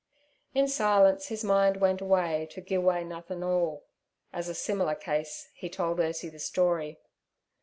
In 0.55 0.67
silence 0.67 1.27
his 1.27 1.43
mind 1.43 1.77
went 1.77 2.01
away 2.01 2.47
to 2.53 2.59
'Gi' 2.59 2.73
Away 2.73 3.03
Nothin"All' 3.03 3.85
and 4.33 4.39
as 4.39 4.49
a 4.49 4.55
similar 4.55 4.95
case 4.95 5.49
he 5.53 5.69
told 5.69 5.99
Ursie 5.99 6.31
the 6.31 6.39
story. 6.39 6.97